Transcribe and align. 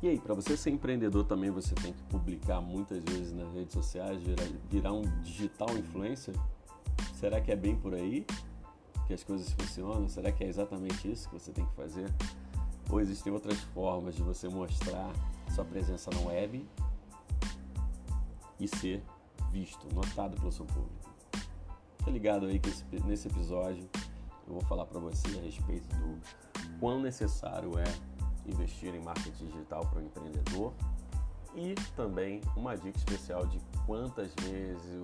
E 0.00 0.08
aí, 0.08 0.18
para 0.18 0.32
você 0.32 0.56
ser 0.56 0.70
empreendedor 0.70 1.24
também 1.24 1.50
você 1.50 1.74
tem 1.74 1.92
que 1.92 2.02
publicar 2.04 2.60
muitas 2.60 3.02
vezes 3.02 3.32
nas 3.32 3.52
redes 3.52 3.72
sociais, 3.72 4.22
virar, 4.22 4.46
virar 4.70 4.92
um 4.92 5.02
digital 5.22 5.76
influencer? 5.76 6.34
Será 7.14 7.40
que 7.40 7.50
é 7.50 7.56
bem 7.56 7.74
por 7.74 7.94
aí 7.94 8.24
que 9.08 9.12
as 9.12 9.24
coisas 9.24 9.50
funcionam? 9.52 10.08
Será 10.08 10.30
que 10.30 10.44
é 10.44 10.46
exatamente 10.46 11.10
isso 11.10 11.28
que 11.28 11.34
você 11.34 11.50
tem 11.50 11.66
que 11.66 11.74
fazer? 11.74 12.08
Ou 12.88 13.00
existem 13.00 13.32
outras 13.32 13.58
formas 13.58 14.14
de 14.14 14.22
você 14.22 14.48
mostrar 14.48 15.12
sua 15.52 15.64
presença 15.64 16.10
na 16.12 16.20
web 16.20 16.64
e 18.60 18.68
ser 18.68 19.02
visto, 19.50 19.84
notado 19.92 20.36
pelo 20.36 20.52
seu 20.52 20.64
público? 20.64 21.10
Tá 22.04 22.10
ligado 22.12 22.46
aí 22.46 22.60
que 22.60 22.68
esse, 22.68 22.84
nesse 23.04 23.26
episódio 23.26 23.88
eu 24.46 24.52
vou 24.52 24.62
falar 24.62 24.86
para 24.86 25.00
você 25.00 25.26
a 25.38 25.42
respeito 25.42 25.88
do 25.96 26.20
quão 26.78 27.00
necessário 27.00 27.76
é 27.76 27.84
investir 28.50 28.94
em 28.94 29.00
marketing 29.00 29.46
digital 29.46 29.86
para 29.86 30.00
o 30.00 30.02
empreendedor 30.02 30.72
e 31.54 31.74
também 31.96 32.40
uma 32.56 32.76
dica 32.76 32.96
especial 32.96 33.46
de 33.46 33.60
quantas 33.86 34.32
vezes, 34.42 35.02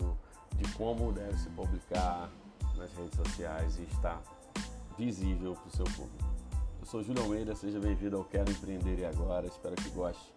de 0.56 0.72
como 0.74 1.12
deve 1.12 1.36
se 1.38 1.48
publicar 1.50 2.30
nas 2.76 2.92
redes 2.94 3.16
sociais 3.16 3.78
e 3.78 3.82
estar 3.82 4.22
visível 4.96 5.54
para 5.54 5.66
o 5.66 5.70
seu 5.70 5.84
público. 5.84 6.24
Eu 6.80 6.86
sou 6.86 7.02
Júlio 7.02 7.22
Almeida, 7.22 7.54
seja 7.54 7.80
bem-vindo 7.80 8.16
ao 8.16 8.24
Quero 8.24 8.50
Empreender 8.50 8.98
e 8.98 9.04
Agora, 9.04 9.46
espero 9.46 9.74
que 9.74 9.88
goste, 9.90 10.32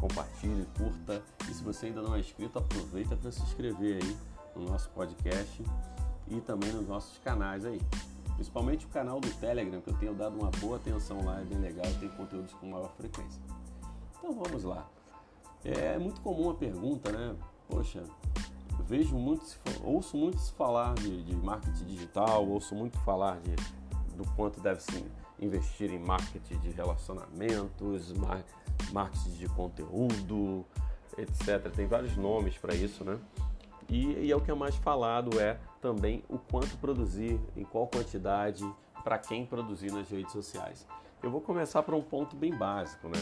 compartilhe, 0.00 0.66
curta 0.76 1.22
e 1.48 1.54
se 1.54 1.62
você 1.62 1.86
ainda 1.86 2.02
não 2.02 2.14
é 2.14 2.20
inscrito, 2.20 2.58
aproveita 2.58 3.16
para 3.16 3.30
se 3.30 3.42
inscrever 3.42 4.02
aí 4.02 4.16
no 4.54 4.66
nosso 4.66 4.90
podcast 4.90 5.62
e 6.28 6.40
também 6.40 6.72
nos 6.72 6.86
nossos 6.88 7.18
canais 7.18 7.64
aí. 7.64 7.80
Principalmente 8.36 8.86
o 8.86 8.88
canal 8.90 9.18
do 9.18 9.28
Telegram, 9.40 9.80
que 9.80 9.90
eu 9.90 9.94
tenho 9.94 10.14
dado 10.14 10.38
uma 10.38 10.50
boa 10.60 10.76
atenção 10.76 11.24
lá, 11.24 11.40
é 11.40 11.44
bem 11.44 11.58
legal, 11.58 11.86
tem 11.98 12.08
conteúdos 12.10 12.52
com 12.54 12.68
maior 12.68 12.92
frequência. 12.96 13.40
Então 14.18 14.32
vamos 14.32 14.62
lá. 14.62 14.88
É 15.64 15.98
muito 15.98 16.20
comum 16.20 16.50
a 16.50 16.54
pergunta, 16.54 17.10
né? 17.10 17.34
Poxa, 17.68 18.04
vejo 18.86 19.16
muito, 19.16 19.44
ouço 19.82 20.16
muito 20.16 20.38
se 20.38 20.52
falar 20.52 20.94
de, 20.94 21.24
de 21.24 21.34
marketing 21.34 21.86
digital, 21.86 22.46
ouço 22.46 22.74
muito 22.74 22.98
falar 23.00 23.40
de, 23.40 23.56
do 24.14 24.24
quanto 24.36 24.60
deve 24.60 24.80
se 24.80 25.04
investir 25.40 25.90
em 25.90 25.98
marketing 25.98 26.58
de 26.58 26.70
relacionamentos, 26.70 28.12
marketing 28.92 29.30
de 29.30 29.48
conteúdo, 29.48 30.64
etc. 31.18 31.70
Tem 31.74 31.86
vários 31.86 32.16
nomes 32.16 32.56
para 32.58 32.74
isso, 32.74 33.04
né? 33.04 33.18
E, 33.88 34.26
e, 34.26 34.32
é 34.32 34.36
o 34.36 34.40
que 34.40 34.50
é 34.50 34.54
mais 34.54 34.74
falado 34.76 35.40
é 35.40 35.58
também 35.80 36.22
o 36.28 36.38
quanto 36.38 36.76
produzir, 36.78 37.40
em 37.56 37.64
qual 37.64 37.86
quantidade, 37.86 38.64
para 39.04 39.18
quem 39.18 39.46
produzir 39.46 39.92
nas 39.92 40.08
redes 40.08 40.32
sociais. 40.32 40.86
Eu 41.22 41.30
vou 41.30 41.40
começar 41.40 41.82
por 41.82 41.94
um 41.94 42.02
ponto 42.02 42.34
bem 42.36 42.52
básico, 42.52 43.08
né? 43.08 43.18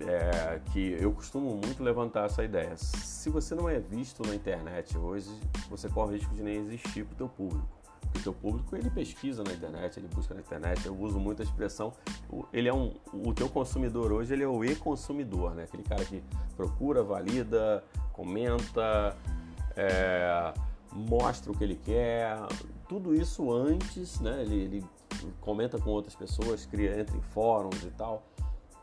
É, 0.00 0.60
que 0.72 0.96
eu 1.00 1.12
costumo 1.12 1.50
muito 1.50 1.82
levantar 1.82 2.26
essa 2.26 2.42
ideia. 2.42 2.76
Se 2.76 3.30
você 3.30 3.54
não 3.54 3.68
é 3.68 3.78
visto 3.78 4.26
na 4.26 4.34
internet 4.34 4.96
hoje, 4.98 5.30
você 5.70 5.88
corre 5.88 6.10
o 6.10 6.14
risco 6.16 6.34
de 6.34 6.42
nem 6.42 6.56
existir 6.56 7.04
para 7.04 7.14
o 7.14 7.16
teu 7.16 7.28
público. 7.28 7.68
Porque 8.00 8.18
o 8.18 8.22
teu 8.22 8.32
público 8.32 8.76
ele 8.76 8.90
pesquisa 8.90 9.42
na 9.42 9.52
internet, 9.52 9.98
ele 9.98 10.08
busca 10.08 10.34
na 10.34 10.40
internet. 10.40 10.84
Eu 10.86 10.96
uso 10.96 11.18
muito 11.18 11.42
a 11.42 11.44
expressão, 11.44 11.92
ele 12.52 12.68
é 12.68 12.74
um, 12.74 12.92
o 13.12 13.32
teu 13.32 13.48
consumidor 13.48 14.12
hoje 14.12 14.32
ele 14.32 14.42
é 14.42 14.48
o 14.48 14.64
e-consumidor, 14.64 15.54
né? 15.54 15.64
Aquele 15.64 15.82
cara 15.82 16.04
que 16.04 16.22
procura, 16.56 17.02
valida, 17.02 17.84
comenta, 18.12 19.16
é, 19.76 20.52
mostra 20.92 21.50
o 21.50 21.56
que 21.56 21.64
ele 21.64 21.76
quer, 21.76 22.36
tudo 22.88 23.14
isso 23.14 23.52
antes, 23.52 24.20
né? 24.20 24.42
Ele, 24.42 24.54
ele, 24.56 24.84
comenta 25.40 25.78
com 25.78 25.90
outras 25.90 26.14
pessoas, 26.14 26.66
cria, 26.66 27.00
entra 27.00 27.16
em 27.16 27.20
fóruns 27.20 27.82
e 27.82 27.90
tal. 27.90 28.22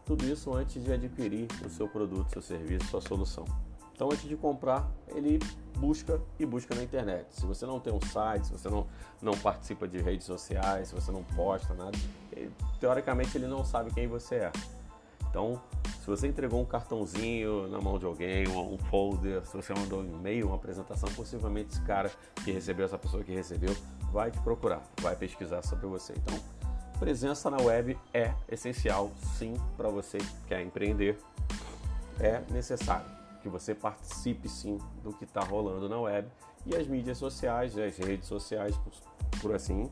Tudo 0.05 0.25
isso 0.25 0.53
antes 0.53 0.83
de 0.83 0.91
adquirir 0.91 1.47
o 1.65 1.69
seu 1.69 1.87
produto, 1.87 2.31
seu 2.31 2.41
serviço, 2.41 2.87
sua 2.87 3.01
solução. 3.01 3.45
Então, 3.93 4.09
antes 4.11 4.27
de 4.27 4.35
comprar, 4.35 4.89
ele 5.09 5.37
busca 5.77 6.19
e 6.39 6.45
busca 6.45 6.73
na 6.73 6.81
internet. 6.81 7.27
Se 7.29 7.45
você 7.45 7.67
não 7.67 7.79
tem 7.79 7.93
um 7.93 8.01
site, 8.01 8.47
se 8.47 8.51
você 8.51 8.67
não, 8.67 8.87
não 9.21 9.33
participa 9.37 9.87
de 9.87 9.99
redes 9.99 10.25
sociais, 10.25 10.87
se 10.87 10.95
você 10.95 11.11
não 11.11 11.23
posta 11.23 11.73
nada, 11.75 11.95
ele, 12.31 12.51
teoricamente 12.79 13.37
ele 13.37 13.45
não 13.45 13.63
sabe 13.63 13.93
quem 13.93 14.07
você 14.07 14.35
é. 14.35 14.51
Então, 15.29 15.61
se 16.01 16.07
você 16.07 16.27
entregou 16.27 16.59
um 16.59 16.65
cartãozinho 16.65 17.67
na 17.67 17.79
mão 17.79 17.99
de 17.99 18.07
alguém, 18.07 18.47
um 18.47 18.75
folder, 18.89 19.45
se 19.45 19.55
você 19.55 19.71
mandou 19.71 20.01
um 20.01 20.03
e-mail, 20.03 20.47
uma 20.47 20.55
apresentação, 20.55 21.07
possivelmente 21.11 21.73
esse 21.73 21.81
cara 21.83 22.11
que 22.43 22.51
recebeu, 22.51 22.85
essa 22.85 22.97
pessoa 22.97 23.23
que 23.23 23.31
recebeu, 23.31 23.75
vai 24.11 24.31
te 24.31 24.39
procurar, 24.39 24.81
vai 24.99 25.15
pesquisar 25.15 25.61
sobre 25.61 25.85
você. 25.85 26.13
Então, 26.17 26.39
presença 26.99 27.51
na 27.51 27.61
web 27.61 27.95
é 28.15 28.33
essencial, 28.49 29.11
sim, 29.37 29.53
para 29.77 29.89
você 29.89 30.17
que 30.17 30.47
quer 30.47 30.63
empreender. 30.63 31.19
É 32.19 32.41
necessário 32.51 33.05
que 33.43 33.47
você 33.47 33.75
participe, 33.75 34.49
sim, 34.49 34.79
do 35.03 35.13
que 35.13 35.23
está 35.23 35.41
rolando 35.41 35.87
na 35.87 35.99
web 35.99 36.27
e 36.65 36.75
as 36.75 36.87
mídias 36.87 37.19
sociais, 37.19 37.77
as 37.77 37.95
redes 37.97 38.27
sociais, 38.27 38.75
por, 38.75 39.39
por 39.39 39.55
assim 39.55 39.87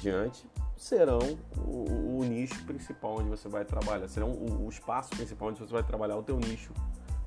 diante, 0.00 0.46
serão 0.78 1.18
o, 1.56 2.20
o, 2.20 2.24
nicho 2.24 2.64
principal 2.64 3.18
onde 3.18 3.28
você 3.28 3.48
vai 3.48 3.64
trabalhar, 3.64 4.08
serão 4.08 4.30
o, 4.30 4.66
o, 4.66 4.68
espaço 4.68 5.10
principal 5.10 5.48
onde 5.48 5.58
você 5.58 5.72
vai 5.72 5.82
trabalhar 5.82 6.16
o 6.16 6.22
teu 6.22 6.38
nicho, 6.38 6.72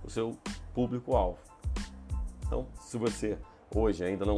o 0.04 0.10
seu 0.10 0.38
público-alvo. 0.74 1.38
Então, 2.48 2.66
se 2.80 2.98
você 2.98 3.38
hoje 3.76 4.04
ainda 4.04 4.26
não 4.26 4.36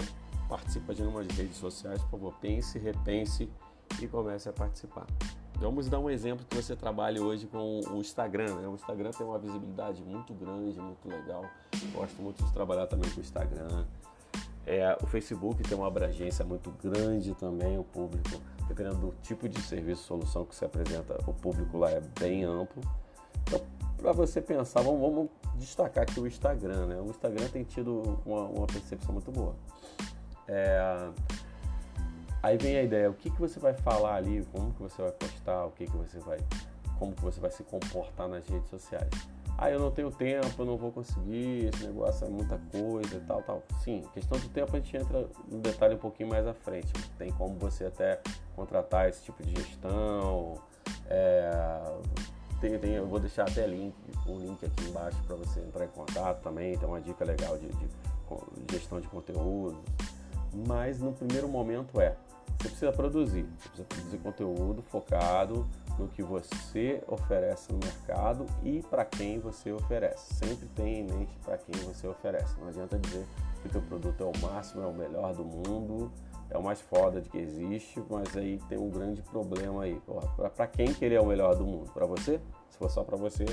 participa 0.49 0.93
de 0.93 1.01
nenhuma 1.01 1.23
de 1.23 1.35
redes 1.35 1.57
sociais, 1.57 2.01
por 2.03 2.11
favor, 2.11 2.33
pense, 2.41 2.77
repense 2.79 3.49
e 4.01 4.07
comece 4.07 4.49
a 4.49 4.53
participar. 4.53 5.05
Vamos 5.59 5.87
dar 5.87 5.99
um 5.99 6.09
exemplo 6.09 6.45
que 6.49 6.55
você 6.55 6.75
trabalhe 6.75 7.19
hoje 7.19 7.47
com 7.47 7.79
o 7.91 8.01
Instagram. 8.01 8.55
Né? 8.55 8.67
O 8.67 8.73
Instagram 8.73 9.11
tem 9.11 9.25
uma 9.25 9.39
visibilidade 9.39 10.03
muito 10.03 10.33
grande, 10.33 10.79
muito 10.79 11.07
legal. 11.07 11.45
Gosto 11.93 12.21
muito 12.21 12.43
de 12.43 12.51
trabalhar 12.51 12.87
também 12.87 13.09
com 13.11 13.19
o 13.19 13.21
Instagram. 13.21 13.85
É, 14.65 14.97
o 15.01 15.07
Facebook 15.07 15.61
tem 15.63 15.77
uma 15.77 15.87
abrangência 15.87 16.43
muito 16.43 16.71
grande 16.81 17.35
também, 17.35 17.77
o 17.77 17.83
público, 17.83 18.41
dependendo 18.67 18.97
do 18.97 19.15
tipo 19.21 19.47
de 19.47 19.61
serviço, 19.61 20.03
solução 20.03 20.45
que 20.45 20.55
você 20.55 20.65
apresenta, 20.65 21.17
o 21.27 21.33
público 21.33 21.77
lá 21.77 21.91
é 21.91 22.01
bem 22.19 22.43
amplo. 22.43 22.81
Então, 23.43 23.61
para 23.97 24.11
você 24.11 24.41
pensar, 24.41 24.81
vamos, 24.81 24.99
vamos, 24.99 25.29
destacar 25.55 26.03
aqui 26.03 26.19
o 26.19 26.27
Instagram, 26.27 26.87
né? 26.87 26.99
O 26.99 27.09
Instagram 27.09 27.47
tem 27.47 27.63
tido 27.63 28.19
uma, 28.25 28.43
uma 28.43 28.67
percepção 28.67 29.13
muito 29.13 29.31
boa. 29.31 29.55
É, 30.47 31.09
aí 32.41 32.57
vem 32.57 32.77
a 32.77 32.83
ideia, 32.83 33.09
o 33.09 33.13
que, 33.13 33.29
que 33.29 33.39
você 33.39 33.59
vai 33.59 33.73
falar 33.73 34.15
ali, 34.15 34.45
como 34.51 34.73
que 34.73 34.81
você 34.81 35.01
vai 35.01 35.11
postar, 35.11 35.65
o 35.65 35.71
que, 35.71 35.85
que 35.85 35.95
você 35.95 36.19
vai, 36.19 36.39
como 36.99 37.13
que 37.13 37.21
você 37.21 37.39
vai 37.39 37.51
se 37.51 37.63
comportar 37.63 38.27
nas 38.27 38.47
redes 38.47 38.69
sociais 38.69 39.09
ah, 39.63 39.71
eu 39.71 39.79
não 39.79 39.89
tenho 39.89 40.11
tempo, 40.11 40.49
eu 40.59 40.65
não 40.65 40.75
vou 40.75 40.91
conseguir, 40.91 41.69
esse 41.73 41.85
negócio 41.85 42.27
é 42.27 42.29
muita 42.29 42.57
coisa 42.69 43.15
e 43.15 43.19
tal, 43.21 43.41
tal. 43.43 43.63
Sim, 43.81 44.01
questão 44.13 44.37
do 44.37 44.49
tempo 44.49 44.75
a 44.75 44.79
gente 44.79 44.97
entra 44.97 45.25
no 45.49 45.59
detalhe 45.59 45.95
um 45.95 45.99
pouquinho 45.99 46.27
mais 46.27 46.45
à 46.45 46.53
frente. 46.53 46.91
Tem 47.17 47.31
como 47.31 47.57
você 47.57 47.85
até 47.85 48.19
contratar 48.57 49.07
esse 49.07 49.23
tipo 49.23 49.41
de 49.41 49.55
gestão. 49.55 50.55
É, 51.07 51.81
tem, 52.59 52.77
tem, 52.77 52.95
eu 52.95 53.07
vou 53.07 53.21
deixar 53.21 53.43
até 53.43 53.65
link, 53.65 53.95
um 54.27 54.37
link 54.37 54.65
aqui 54.65 54.83
embaixo 54.89 55.17
para 55.25 55.37
você 55.37 55.61
entrar 55.61 55.85
em 55.85 55.89
contato 55.89 56.41
também. 56.41 56.77
Tem 56.77 56.87
uma 56.87 56.99
dica 56.99 57.23
legal 57.23 57.57
de, 57.57 57.67
de, 57.67 57.87
de 57.87 58.75
gestão 58.75 58.99
de 58.99 59.07
conteúdo. 59.07 59.81
Mas 60.67 60.99
no 60.99 61.13
primeiro 61.13 61.47
momento 61.47 62.01
é, 62.01 62.17
você 62.59 62.67
precisa 62.67 62.91
produzir, 62.91 63.45
você 63.59 63.69
precisa 63.69 63.87
produzir 63.87 64.17
conteúdo 64.17 64.81
focado 64.83 65.65
no 65.97 66.07
que 66.07 66.23
você 66.23 67.03
oferece 67.07 67.71
no 67.71 67.79
mercado 67.79 68.45
e 68.63 68.81
para 68.83 69.05
quem 69.05 69.39
você 69.39 69.71
oferece. 69.71 70.33
Sempre 70.33 70.67
tenha 70.75 70.99
em 70.99 71.03
mente 71.03 71.37
para 71.43 71.57
quem 71.57 71.75
você 71.81 72.07
oferece. 72.07 72.59
Não 72.59 72.67
adianta 72.67 72.97
dizer 72.97 73.25
que 73.61 73.67
o 73.67 73.71
teu 73.71 73.81
produto 73.81 74.21
é 74.21 74.25
o 74.25 74.41
máximo, 74.41 74.83
é 74.83 74.87
o 74.87 74.93
melhor 74.93 75.33
do 75.33 75.45
mundo, 75.45 76.11
é 76.49 76.57
o 76.57 76.63
mais 76.63 76.81
foda 76.81 77.21
de 77.21 77.29
que 77.29 77.37
existe, 77.37 78.03
mas 78.09 78.35
aí 78.35 78.59
tem 78.69 78.77
um 78.77 78.89
grande 78.89 79.21
problema 79.21 79.83
aí. 79.83 80.01
Para 80.55 80.67
quem 80.67 80.93
que 80.93 81.05
ele 81.05 81.15
é 81.15 81.21
o 81.21 81.25
melhor 81.25 81.55
do 81.55 81.65
mundo? 81.65 81.91
Para 81.91 82.05
você? 82.05 82.39
Se 82.69 82.77
for 82.77 82.89
só 82.89 83.03
para 83.03 83.17
você, 83.17 83.45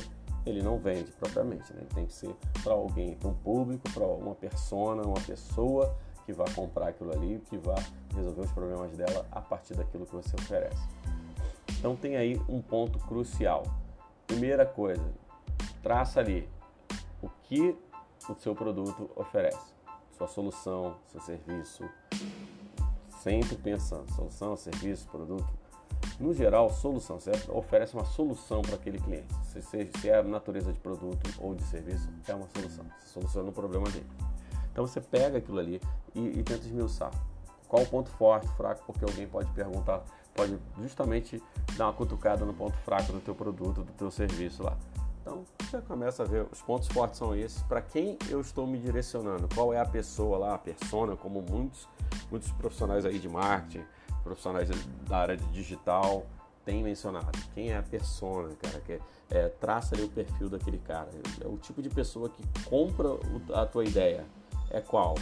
ele 0.47 0.63
não 0.63 0.79
vende 0.79 1.13
propriamente, 1.13 1.73
né? 1.73 1.81
Ele 1.81 1.95
tem 1.95 2.07
que 2.07 2.13
ser 2.13 2.35
para 2.63 2.73
alguém, 2.73 3.15
para 3.15 3.29
um 3.29 3.35
público, 3.35 3.89
para 3.93 4.07
uma 4.07 4.35
persona, 4.35 5.03
uma 5.03 5.21
pessoa 5.21 5.95
que 6.25 6.33
vai 6.33 6.51
comprar 6.55 6.89
aquilo 6.89 7.13
ali, 7.13 7.41
que 7.49 7.59
vai 7.59 7.83
resolver 8.15 8.43
os 8.43 8.53
problemas 8.53 8.97
dela 8.97 9.27
a 9.31 9.41
partir 9.41 9.75
daquilo 9.75 10.07
que 10.07 10.15
você 10.15 10.35
oferece. 10.37 10.83
Então 11.81 11.97
tem 11.97 12.15
aí 12.15 12.39
um 12.47 12.61
ponto 12.61 12.99
crucial. 12.99 13.63
Primeira 14.27 14.67
coisa, 14.67 15.03
traça 15.83 16.21
ali 16.21 16.47
o 17.23 17.29
que 17.45 17.75
o 18.29 18.35
seu 18.39 18.55
produto 18.55 19.11
oferece, 19.17 19.73
sua 20.13 20.29
solução, 20.29 20.97
seu 21.09 21.23
serviço. 21.23 21.89
Sempre 23.23 23.57
pensando, 23.57 24.13
solução, 24.13 24.57
serviço, 24.59 25.09
produto. 25.09 25.51
No 26.19 26.35
geral, 26.35 26.69
solução, 26.69 27.19
você 27.19 27.33
oferece 27.49 27.95
uma 27.95 28.05
solução 28.05 28.61
para 28.61 28.75
aquele 28.75 28.99
cliente. 28.99 29.35
Se, 29.45 29.63
se 29.63 30.09
é 30.11 30.19
a 30.19 30.23
natureza 30.23 30.71
de 30.75 30.79
produto 30.79 31.31
ou 31.39 31.55
de 31.55 31.63
serviço, 31.63 32.11
é 32.29 32.35
uma 32.35 32.47
solução. 32.49 32.85
Você 32.99 33.09
soluciona 33.09 33.49
o 33.49 33.53
problema 33.53 33.89
dele. 33.89 34.07
Então 34.71 34.87
você 34.87 35.01
pega 35.01 35.39
aquilo 35.39 35.59
ali 35.59 35.81
e, 36.15 36.41
e 36.41 36.43
tenta 36.43 36.67
esmiuçar. 36.67 37.11
Qual 37.67 37.83
o 37.83 37.87
ponto 37.87 38.11
forte, 38.11 38.47
fraco, 38.49 38.83
porque 38.85 39.03
alguém 39.03 39.27
pode 39.27 39.51
perguntar 39.53 40.05
pode 40.35 40.59
justamente 40.81 41.43
dar 41.77 41.87
uma 41.87 41.93
cutucada 41.93 42.45
no 42.45 42.55
ponto 42.55 42.77
fraco 42.79 43.13
do 43.13 43.21
teu 43.21 43.35
produto, 43.35 43.83
do 43.83 43.93
teu 43.93 44.11
serviço 44.11 44.63
lá. 44.63 44.77
Então 45.21 45.45
você 45.61 45.81
começa 45.83 46.23
a 46.23 46.27
ver 46.27 46.47
os 46.51 46.63
pontos 46.63 46.89
fortes 46.89 47.19
são 47.19 47.35
esses. 47.35 47.63
Para 47.65 47.83
quem 47.83 48.19
eu 48.29 48.41
estou 48.41 48.67
me 48.67 48.79
direcionando? 48.79 49.49
Qual 49.55 49.73
é 49.73 49.79
a 49.79 49.87
pessoa 49.87 50.39
lá, 50.39 50.55
a 50.55 50.59
persona, 50.59 51.15
como 51.15 51.43
muitos, 51.43 51.87
muitos 52.31 52.51
profissionais 52.53 53.05
aí 53.05 53.19
de 53.19 53.29
marketing, 53.29 53.85
profissionais 54.23 54.69
da 55.09 55.19
área 55.19 55.37
de 55.37 55.45
digital 55.53 56.27
têm 56.65 56.83
mencionado. 56.83 57.39
Quem 57.55 57.71
é 57.71 57.79
a 57.79 57.83
persona, 57.83 58.55
cara? 58.61 58.81
Que 58.81 59.01
é, 59.31 59.49
traça 59.49 59.95
ali 59.95 60.05
o 60.05 60.09
perfil 60.09 60.49
daquele 60.49 60.79
cara. 60.79 61.09
É 61.41 61.47
o 61.47 61.57
tipo 61.57 61.83
de 61.83 61.89
pessoa 61.89 62.29
que 62.29 62.43
compra 62.65 63.09
a 63.55 63.67
tua 63.67 63.85
ideia. 63.85 64.25
É 64.71 64.81
qual? 64.81 65.15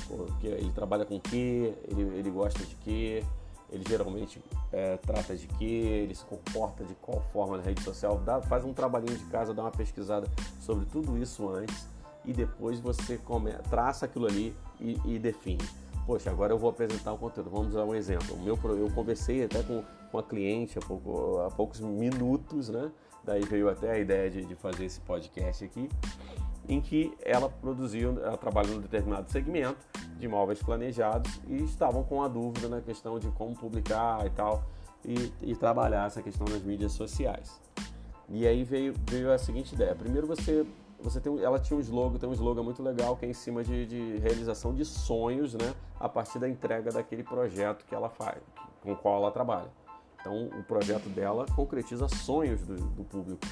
Ele 0.42 0.70
trabalha 0.72 1.04
com 1.04 1.16
o 1.16 1.20
quê? 1.20 1.74
Ele, 1.88 2.02
ele 2.18 2.30
gosta 2.30 2.64
de 2.64 2.74
quê? 2.76 3.24
Ele 3.70 3.84
geralmente 3.86 4.42
é, 4.72 4.96
trata 4.96 5.36
de 5.36 5.46
que, 5.46 5.64
ele 5.64 6.14
se 6.14 6.24
comporta 6.24 6.84
de 6.84 6.94
qual 6.94 7.20
forma 7.32 7.56
na 7.56 7.62
rede 7.62 7.82
social, 7.82 8.18
dá, 8.18 8.40
faz 8.40 8.64
um 8.64 8.72
trabalhinho 8.72 9.16
de 9.16 9.24
casa, 9.26 9.52
dá 9.52 9.62
uma 9.62 9.70
pesquisada 9.70 10.26
sobre 10.60 10.86
tudo 10.86 11.18
isso 11.18 11.48
antes 11.48 11.86
e 12.24 12.32
depois 12.32 12.80
você 12.80 13.18
come, 13.18 13.52
traça 13.70 14.06
aquilo 14.06 14.26
ali 14.26 14.54
e, 14.80 15.00
e, 15.04 15.18
define. 15.18 15.64
Poxa, 16.06 16.30
agora 16.30 16.52
eu 16.52 16.58
vou 16.58 16.70
apresentar 16.70 17.12
o 17.12 17.18
conteúdo. 17.18 17.50
Vamos 17.50 17.74
dar 17.74 17.84
um 17.84 17.94
exemplo. 17.94 18.34
O 18.34 18.42
meu, 18.42 18.58
eu 18.76 18.90
conversei 18.94 19.44
até 19.44 19.62
com, 19.62 19.82
com 20.10 20.18
a 20.18 20.22
cliente 20.22 20.78
há, 20.78 20.80
pouco, 20.80 21.38
há 21.40 21.50
poucos 21.50 21.80
minutos, 21.80 22.70
né? 22.70 22.90
Daí 23.24 23.42
veio 23.44 23.68
até 23.68 23.92
a 23.92 23.98
ideia 23.98 24.30
de, 24.30 24.44
de 24.44 24.54
fazer 24.54 24.86
esse 24.86 25.00
podcast 25.00 25.64
aqui 25.64 25.88
em 26.68 26.80
que 26.80 27.16
ela 27.24 27.48
produziu, 27.48 28.22
ela 28.22 28.36
trabalha 28.36 28.68
num 28.68 28.80
determinado 28.80 29.30
segmento 29.30 29.78
de 30.18 30.26
imóveis 30.26 30.62
planejados 30.62 31.40
e 31.48 31.62
estavam 31.64 32.04
com 32.04 32.22
a 32.22 32.28
dúvida 32.28 32.68
na 32.68 32.80
questão 32.80 33.18
de 33.18 33.28
como 33.30 33.54
publicar 33.54 34.26
e 34.26 34.30
tal 34.30 34.64
e, 35.04 35.32
e 35.40 35.56
trabalhar 35.56 36.06
essa 36.06 36.22
questão 36.22 36.46
nas 36.46 36.62
mídias 36.62 36.92
sociais. 36.92 37.60
E 38.28 38.46
aí 38.46 38.62
veio, 38.62 38.94
veio 39.08 39.32
a 39.32 39.38
seguinte 39.38 39.74
ideia: 39.74 39.94
primeiro 39.94 40.26
você 40.26 40.66
você 41.00 41.20
tem, 41.20 41.40
ela 41.40 41.60
tinha 41.60 41.76
um 41.76 41.80
slogan, 41.80 42.18
tem 42.18 42.28
um 42.28 42.32
slogan 42.32 42.62
muito 42.62 42.82
legal 42.82 43.16
que 43.16 43.24
é 43.24 43.28
em 43.28 43.32
cima 43.32 43.62
de, 43.62 43.86
de, 43.86 44.18
realização 44.18 44.74
de 44.74 44.84
sonhos, 44.84 45.54
né, 45.54 45.72
a 45.98 46.08
partir 46.08 46.40
da 46.40 46.48
entrega 46.48 46.90
daquele 46.90 47.22
projeto 47.22 47.84
que 47.84 47.94
ela 47.94 48.08
faz, 48.08 48.42
com 48.82 48.92
o 48.92 48.96
qual 48.96 49.22
ela 49.22 49.30
trabalha. 49.30 49.70
Então, 50.20 50.46
o 50.58 50.62
projeto 50.64 51.08
dela 51.08 51.46
concretiza 51.54 52.08
sonhos 52.08 52.60
do, 52.62 52.74
do 52.74 53.04
público, 53.04 53.46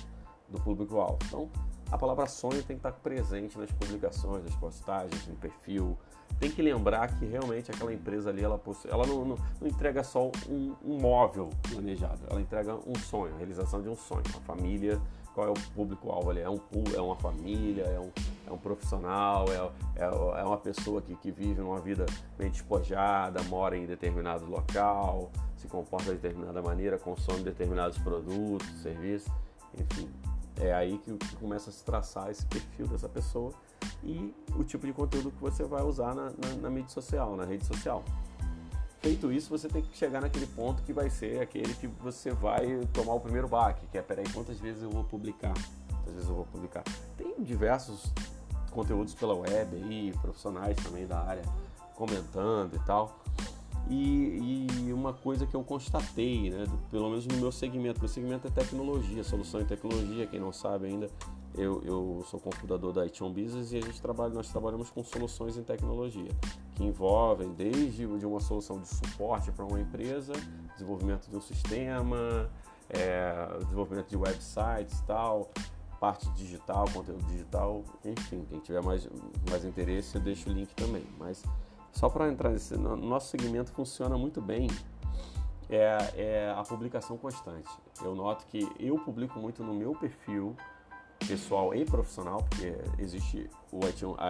do 0.49 0.61
público-alvo. 0.61 1.19
Então, 1.27 1.49
a 1.91 1.97
palavra 1.97 2.27
sonho 2.27 2.63
tem 2.63 2.77
que 2.77 2.87
estar 2.87 2.93
presente 2.93 3.57
nas 3.59 3.71
publicações, 3.71 4.45
nas 4.45 4.55
postagens, 4.57 5.27
no 5.27 5.37
perfil. 5.37 5.97
Tem 6.41 6.51
que 6.51 6.61
lembrar 6.61 7.17
que 7.17 7.25
realmente 7.25 7.71
aquela 7.71 7.93
empresa 7.93 8.31
ali, 8.31 8.43
ela, 8.43 8.59
possui, 8.59 8.91
ela 8.91 9.07
não, 9.07 9.25
não, 9.25 9.39
não, 9.61 9.69
entrega 9.69 10.03
só 10.03 10.31
um, 10.49 10.75
um, 10.85 10.99
móvel 11.01 11.51
planejado, 11.71 12.21
ela 12.29 12.41
entrega 12.41 12.75
um 12.75 12.95
sonho, 12.97 13.35
a 13.35 13.39
realização 13.39 13.81
de 13.81 13.89
um 13.89 13.95
sonho. 13.95 14.25
A 14.37 14.41
família, 14.41 15.01
qual 15.33 15.47
é 15.47 15.51
o 15.51 15.55
público-alvo 15.75 16.31
ali? 16.31 16.41
É, 16.41 16.51
um, 16.51 16.61
é 16.95 17.01
uma 17.01 17.15
família, 17.17 17.85
é 17.85 18.01
um, 18.01 18.11
é 18.49 18.53
um 18.53 18.59
profissional, 18.59 19.47
é, 19.49 20.03
é, 20.03 20.05
é 20.05 20.45
uma 20.45 20.59
pessoa 20.59 21.01
que, 21.01 21.15
que 21.15 21.31
vive 21.31 21.61
uma 21.61 21.81
vida 21.81 22.05
bem 22.37 22.51
despojada, 22.51 23.41
mora 23.45 23.77
em 23.77 23.87
determinado 23.87 24.45
local, 24.45 25.31
se 25.57 25.69
comporta 25.69 26.07
de 26.07 26.19
determinada 26.19 26.61
maneira, 26.61 26.99
consome 26.99 27.45
determinados 27.45 27.97
produtos, 27.99 28.67
serviços, 28.83 29.33
enfim 29.79 30.11
é 30.61 30.73
aí 30.73 30.99
que, 30.99 31.37
começa 31.37 31.71
a 31.71 31.73
se 31.73 31.85
traçar 31.85 32.31
esse 32.31 32.45
perfil 32.47 32.87
dessa 32.87 33.09
pessoa 33.09 33.53
e 34.03 34.35
o 34.57 34.65
tipo 34.65 34.87
de 34.87 34.93
conteúdo 34.93 35.31
que 35.31 35.41
você 35.41 35.65
vai 35.65 35.83
usar 35.83 36.15
na, 36.15 36.25
na, 36.31 36.55
na 36.63 36.71
mídia 36.71 36.91
social, 36.91 37.37
na 37.37 37.45
rede 37.45 37.65
social. 37.65 38.05
Feito 39.01 39.31
isso, 39.31 39.51
você 39.51 39.69
tem 39.69 39.83
que 39.83 39.97
chegar 39.97 40.21
naquele 40.21 40.47
ponto 40.47 40.83
que 40.83 40.93
vai 40.93 41.09
ser 41.11 41.41
aquele 41.41 41.75
que 41.75 41.87
você 41.87 42.33
vai 42.33 42.81
tomar 42.93 43.15
o 43.15 43.21
primeiro 43.21 43.47
baque, 43.47 43.87
que 43.87 43.99
é, 43.99 44.03
peraí, 44.03 44.27
quantas 44.33 44.59
vezes 44.59 44.83
eu 44.83 44.91
vou 44.91 45.05
publicar? 45.05 45.55
Quantas 45.89 46.15
vezes 46.15 46.29
eu 46.29 46.35
vou 46.35 46.47
publicar? 46.47 46.83
Tem 47.17 47.35
diversos 47.39 48.13
conteúdos 48.71 49.15
pela 49.15 49.35
web 49.35 49.77
aí, 49.77 50.13
profissionais 50.21 50.77
também 50.83 51.07
da 51.07 51.21
área 51.21 51.43
comentando 51.95 52.75
e 52.75 52.79
tal. 52.81 53.19
E, 53.89 54.67
e, 54.87 54.93
uma 54.93 55.13
coisa 55.13 55.47
que 55.47 55.55
eu 55.55 55.63
constatei, 55.63 56.51
né, 56.51 56.65
pelo 56.91 57.09
menos 57.09 57.27
no 57.27 57.37
meu 57.37 57.53
segmento, 57.53 58.01
meu 58.01 58.09
segmento 58.09 58.49
é 58.49 58.51
tecnologia, 58.51 59.23
solução 59.23 59.61
em 59.61 59.65
tecnologia, 59.65 60.27
quem 60.27 60.41
não 60.41 60.53
sabe 60.53 60.87
ainda, 60.87 61.09
eu, 61.55 61.81
eu 61.85 62.25
sou 62.29 62.41
cofundador 62.41 62.93
da 62.93 63.07
Ition 63.07 63.31
Business 63.33 63.73
e 63.73 63.79
a 63.79 63.81
gente 63.81 64.01
trabalha, 64.03 64.35
nós 64.35 64.49
trabalhamos 64.49 64.91
com 64.91 65.05
soluções 65.05 65.57
em 65.57 65.63
tecnologia, 65.63 66.31
que 66.75 66.85
envolvem 66.85 67.53
desde 67.53 68.07
de 68.19 68.27
uma 68.27 68.41
solução 68.41 68.81
de 68.81 68.89
suporte 68.89 69.53
para 69.53 69.65
uma 69.65 69.81
empresa, 69.81 70.33
desenvolvimento 70.73 71.29
de 71.31 71.37
um 71.37 71.41
sistema, 71.41 72.51
é, 72.91 73.59
desenvolvimento 73.63 74.09
de 74.09 74.17
websites 74.17 74.99
e 74.99 75.05
tal, 75.05 75.51
parte 76.01 76.29
digital, 76.31 76.87
conteúdo 76.93 77.25
digital, 77.27 77.85
enfim, 78.05 78.45
quem 78.51 78.59
tiver 78.59 78.83
mais, 78.83 79.09
mais 79.49 79.65
interesse 79.65 80.17
eu 80.17 80.21
deixo 80.21 80.51
o 80.51 80.53
link 80.53 80.75
também, 80.75 81.07
mas 81.19 81.43
só 81.97 82.11
para 82.11 82.29
entrar 82.29 82.51
nesse, 82.51 82.77
no 82.77 82.95
nosso 82.95 83.31
segmento 83.31 83.73
funciona 83.73 84.19
muito 84.19 84.41
bem 84.41 84.69
é, 85.69 85.97
é, 86.15 86.55
a 86.55 86.63
publicação 86.63 87.17
constante. 87.17 87.69
Eu 88.03 88.15
noto 88.15 88.47
que 88.47 88.69
eu 88.79 88.99
publico 88.99 89.39
muito 89.39 89.65
no 89.65 89.75
meu 89.75 89.93
perfil 89.93 90.55
pessoal 91.27 91.75
e 91.75 91.87
profissional, 91.87 92.45
porque 92.45 92.77
existe 92.99 93.49
o 93.73 93.81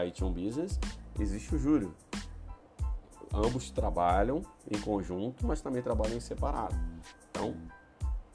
iTunes 0.06 0.44
Business, 0.44 0.80
existe 1.18 1.56
o 1.56 1.58
Júlio. 1.58 1.92
Ambos 3.34 3.72
trabalham 3.72 4.42
em 4.70 4.80
conjunto, 4.80 5.44
mas 5.44 5.60
também 5.60 5.82
trabalham 5.82 6.16
em 6.16 6.20
separado. 6.20 6.76
Então, 7.30 7.52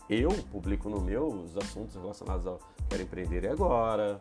eu 0.09 0.29
publico 0.51 0.89
no 0.89 0.99
meu 0.99 1.27
os 1.27 1.57
assuntos 1.57 1.95
relacionados 1.95 2.45
ao 2.45 2.59
Quero 2.89 3.03
Empreender 3.03 3.49
Agora, 3.49 4.19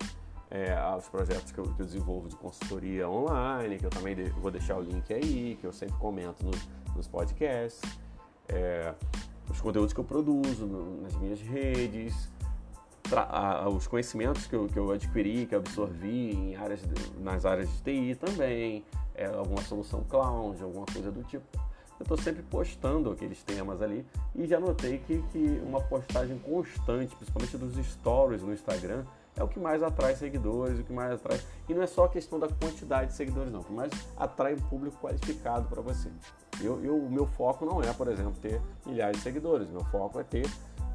é, 0.51 0.75
aos 0.75 1.09
projetos 1.09 1.53
que 1.53 1.59
eu, 1.59 1.65
que 1.65 1.81
eu, 1.81 1.87
desenvolvo 1.87 2.29
de 2.29 2.37
consultoria 2.37 3.09
online, 3.09 3.79
que 3.79 3.87
eu 3.87 3.91
também 3.91 4.17
de, 4.17 4.25
vou 4.31 4.51
deixar 4.51 4.77
o 4.77 4.83
link 4.83 5.13
aí, 5.13 5.57
que 5.61 5.67
eu 5.67 5.73
sempre 5.73 5.97
comento 5.97 6.45
no, 6.45 6.51
nos 6.97 7.07
podcasts, 7.07 7.81
é, 8.49 8.93
os 9.49 9.61
conteúdos 9.61 9.93
que 9.93 10.01
eu 10.01 10.05
produzo 10.05 10.67
no, 10.67 11.03
nas 11.03 11.15
minhas 11.17 11.41
redes, 11.41 12.29
a, 13.13 13.69
os 13.69 13.87
conhecimentos 13.87 14.47
que 14.47 14.55
eu, 14.55 14.67
que 14.67 14.79
eu 14.79 14.91
adquiri, 14.91 15.47
que 15.47 15.55
eu 15.55 15.61
absorvi 15.61 16.33
em 16.33 16.57
áreas 16.57 16.81
nas 17.19 17.45
áreas 17.45 17.69
de 17.69 17.83
TI 17.83 18.15
também, 18.15 18.85
é, 19.15 19.27
alguma 19.27 19.63
solução 19.63 20.05
cloud, 20.05 20.61
alguma 20.63 20.87
coisa 20.87 21.11
do 21.11 21.23
tipo. 21.25 21.45
Eu 21.99 22.05
estou 22.05 22.17
sempre 22.17 22.43
postando 22.43 23.11
aqueles 23.11 23.43
temas 23.43 23.83
ali 23.83 24.07
e 24.35 24.47
já 24.47 24.59
notei 24.59 24.99
que, 24.99 25.23
que 25.31 25.61
uma 25.63 25.83
postagem 25.83 26.39
constante, 26.39 27.15
principalmente 27.15 27.59
dos 27.59 27.77
stories 27.87 28.43
no 28.43 28.55
Instagram, 28.55 29.05
é 29.37 29.43
o 29.43 29.49
que 29.49 29.59
mais 29.59 29.83
atrai 29.83 30.15
seguidores, 30.15 30.79
o 30.79 30.85
que 30.85 30.93
mais 30.93 31.13
atrai. 31.13 31.41
E 31.69 31.75
não 31.75 31.83
é 31.83 31.87
só 31.87 32.09
questão 32.09 32.39
da 32.39 32.49
quantidade 32.49 33.11
de 33.11 33.17
seguidores, 33.17 33.53
não, 33.53 33.61
o 33.61 33.65
que 33.65 33.73
mais 33.73 33.91
atrai 34.17 34.55
um 34.55 34.61
público 34.61 34.97
qualificado 35.01 35.69
para 35.69 35.81
você. 35.81 36.11
Eu, 36.61 36.85
eu, 36.85 36.97
o 36.97 37.11
meu 37.11 37.27
foco 37.27 37.65
não 37.65 37.83
é, 37.83 37.93
por 37.93 38.09
exemplo, 38.09 38.35
ter 38.41 38.61
milhares 38.85 39.17
de 39.17 39.23
seguidores, 39.23 39.69
meu 39.69 39.85
foco 39.85 40.21
é 40.21 40.25
ter 40.25 40.47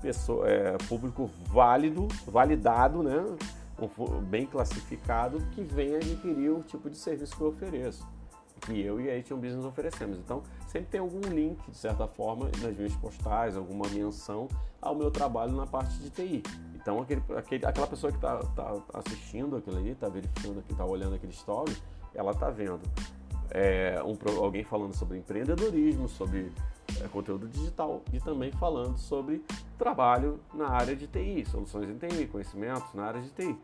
pessoa, 0.01 0.48
é, 0.48 0.77
público 0.88 1.30
válido, 1.48 2.08
validado, 2.27 3.01
né? 3.01 3.24
bem 4.30 4.46
classificado, 4.46 5.39
que 5.51 5.62
venha 5.62 5.98
adquirir 5.98 6.50
o 6.50 6.63
tipo 6.63 6.89
de 6.89 6.98
serviço 6.98 7.36
que 7.36 7.42
eu 7.42 7.48
ofereço 7.48 8.08
que 8.65 8.82
eu 8.82 9.00
e 9.00 9.10
a 9.10 9.18
Ation 9.18 9.38
Business 9.38 9.63
oferecemos. 9.65 10.18
Então, 10.18 10.42
sempre 10.68 10.88
tem 10.89 11.00
algum 11.00 11.22
link, 11.22 11.60
de 11.70 11.77
certa 11.77 12.08
forma, 12.08 12.50
nas 12.62 12.75
minhas 12.75 12.96
postais, 12.96 13.56
alguma 13.56 13.88
menção 13.89 14.48
ao 14.82 14.96
meu 14.96 15.12
trabalho 15.12 15.54
na 15.54 15.68
parte 15.68 15.98
de 16.00 16.10
TI. 16.10 16.44
Então, 16.86 17.01
aquele, 17.01 17.24
aquele, 17.36 17.65
aquela 17.65 17.88
pessoa 17.88 18.12
que 18.12 18.18
está 18.20 18.38
tá 18.38 18.75
assistindo 18.94 19.56
aquilo 19.56 19.75
ali, 19.75 19.89
está 19.89 20.08
verificando, 20.08 20.63
está 20.70 20.86
olhando 20.86 21.15
aquele 21.15 21.34
story, 21.34 21.75
ela 22.13 22.30
está 22.30 22.51
vendo 22.51 22.80
é, 23.50 24.00
um, 24.04 24.15
alguém 24.38 24.63
falando 24.63 24.94
sobre 24.94 25.18
empreendedorismo, 25.18 26.08
sobre 26.08 26.51
é, 27.04 27.08
conteúdo 27.08 27.48
digital 27.48 28.04
e 28.13 28.20
também 28.20 28.51
falando 28.51 29.00
sobre 29.00 29.44
trabalho 29.80 30.39
na 30.54 30.70
área 30.70 30.96
de 30.96 31.08
TI, 31.08 31.44
soluções 31.48 31.89
em 31.89 31.98
TI, 31.98 32.27
conhecimentos 32.27 32.94
na 32.94 33.06
área 33.06 33.20
de 33.20 33.32
TI. 33.32 33.58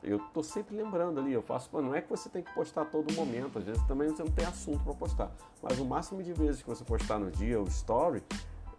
Eu 0.00 0.20
tô 0.32 0.40
sempre 0.40 0.76
lembrando 0.76 1.18
ali, 1.18 1.32
eu 1.32 1.42
faço, 1.42 1.68
não 1.82 1.92
é 1.92 2.00
que 2.00 2.08
você 2.08 2.28
tem 2.28 2.44
que 2.44 2.54
postar 2.54 2.84
todo 2.84 3.12
momento, 3.14 3.58
às 3.58 3.64
vezes 3.64 3.82
também 3.88 4.08
você 4.08 4.22
não 4.22 4.30
tem 4.30 4.46
assunto 4.46 4.84
para 4.84 4.94
postar, 4.94 5.32
mas 5.60 5.80
o 5.80 5.84
máximo 5.84 6.22
de 6.22 6.32
vezes 6.32 6.62
que 6.62 6.68
você 6.68 6.84
postar 6.84 7.18
no 7.18 7.28
dia 7.28 7.60
o 7.60 7.66
story, 7.66 8.22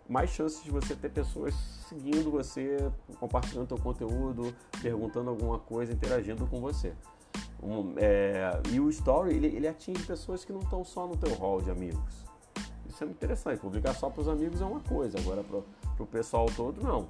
mais 0.07 0.29
chances 0.29 0.63
de 0.63 0.71
você 0.71 0.95
ter 0.95 1.09
pessoas 1.09 1.53
seguindo 1.87 2.31
você, 2.31 2.77
compartilhando 3.19 3.67
seu 3.67 3.77
conteúdo, 3.77 4.53
perguntando 4.81 5.29
alguma 5.29 5.59
coisa, 5.59 5.93
interagindo 5.93 6.45
com 6.47 6.59
você. 6.59 6.93
Um, 7.61 7.93
é, 7.97 8.61
e 8.71 8.79
o 8.79 8.89
story 8.89 9.35
ele, 9.35 9.47
ele 9.47 9.67
atinge 9.67 10.03
pessoas 10.03 10.43
que 10.43 10.51
não 10.51 10.59
estão 10.59 10.83
só 10.83 11.07
no 11.07 11.15
teu 11.15 11.33
hall 11.35 11.61
de 11.61 11.71
amigos. 11.71 12.25
Isso 12.87 13.03
é 13.03 13.05
muito 13.05 13.17
interessante. 13.17 13.59
Publicar 13.59 13.93
só 13.93 14.09
para 14.09 14.21
os 14.21 14.27
amigos 14.27 14.61
é 14.61 14.65
uma 14.65 14.81
coisa, 14.81 15.17
agora 15.17 15.43
para 15.43 16.03
o 16.03 16.07
pessoal 16.07 16.45
todo 16.55 16.83
não. 16.83 17.07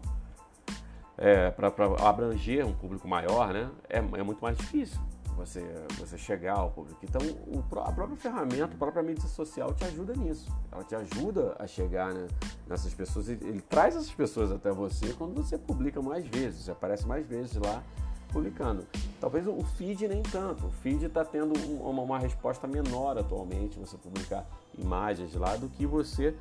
É, 1.17 1.51
para 1.51 1.67
abranger 2.07 2.65
um 2.65 2.73
público 2.73 3.07
maior, 3.07 3.53
né, 3.53 3.69
é, 3.89 3.97
é 3.97 4.23
muito 4.23 4.41
mais 4.41 4.57
difícil 4.57 4.99
você, 5.35 5.61
você 5.97 6.17
chegar 6.17 6.57
ao 6.57 6.71
público. 6.71 6.99
Então, 7.03 7.21
o, 7.21 7.79
a 7.79 7.91
própria 7.91 8.17
ferramenta, 8.17 8.73
a 8.73 8.77
própria 8.77 9.03
mídia 9.03 9.27
social 9.27 9.73
te 9.73 9.83
ajuda 9.83 10.13
nisso. 10.15 10.51
Ela 10.71 10.83
te 10.83 10.95
ajuda 10.95 11.55
a 11.59 11.67
chegar 11.67 12.13
né, 12.13 12.27
nessas 12.67 12.93
pessoas. 12.93 13.27
Ele, 13.29 13.45
ele 13.45 13.61
traz 13.61 13.95
essas 13.95 14.11
pessoas 14.11 14.51
até 14.51 14.71
você 14.71 15.13
quando 15.13 15.35
você 15.35 15.57
publica 15.57 16.01
mais 16.01 16.25
vezes, 16.25 16.69
aparece 16.69 17.05
mais 17.05 17.25
vezes 17.25 17.55
lá 17.55 17.83
publicando. 18.33 18.85
Talvez 19.21 19.47
o 19.47 19.63
feed 19.77 20.07
nem 20.07 20.23
tanto. 20.23 20.65
O 20.65 20.71
feed 20.71 21.05
está 21.05 21.23
tendo 21.23 21.53
uma, 21.79 22.01
uma 22.01 22.19
resposta 22.19 22.67
menor 22.67 23.17
atualmente, 23.17 23.79
você 23.79 23.95
publicar 23.95 24.45
imagens 24.77 25.35
lá, 25.35 25.55
do 25.55 25.69
que 25.69 25.85
você 25.85 26.35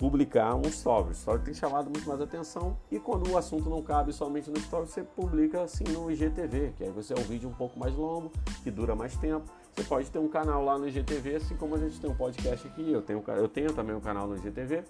publicar 0.00 0.54
um 0.54 0.62
story. 0.62 1.12
Story 1.12 1.42
tem 1.42 1.52
chamado 1.52 1.90
muito 1.90 2.08
mais 2.08 2.22
atenção 2.22 2.74
e 2.90 2.98
quando 2.98 3.30
o 3.30 3.36
assunto 3.36 3.68
não 3.68 3.82
cabe 3.82 4.14
somente 4.14 4.50
no 4.50 4.56
story, 4.56 4.88
você 4.88 5.02
publica 5.02 5.60
assim 5.60 5.84
no 5.84 6.10
IGTV, 6.10 6.72
que 6.74 6.84
aí 6.84 6.90
você 6.90 7.12
é 7.12 7.18
um 7.18 7.22
vídeo 7.22 7.46
um 7.50 7.52
pouco 7.52 7.78
mais 7.78 7.94
longo, 7.94 8.32
que 8.62 8.70
dura 8.70 8.96
mais 8.96 9.14
tempo. 9.18 9.44
Você 9.76 9.84
pode 9.84 10.10
ter 10.10 10.18
um 10.18 10.26
canal 10.26 10.64
lá 10.64 10.78
no 10.78 10.88
IGTV, 10.88 11.36
assim 11.36 11.54
como 11.54 11.74
a 11.74 11.78
gente 11.78 12.00
tem 12.00 12.10
um 12.10 12.14
podcast 12.14 12.66
aqui. 12.66 12.90
Eu 12.90 13.02
tenho, 13.02 13.22
eu 13.36 13.46
tenho 13.46 13.74
também 13.74 13.94
um 13.94 14.00
canal 14.00 14.26
no 14.26 14.36
IGTV 14.36 14.84